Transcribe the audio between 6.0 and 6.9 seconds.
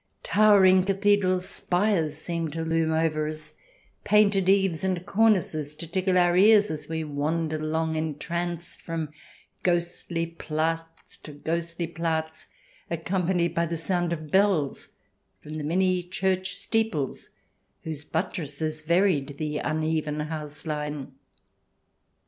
our ears as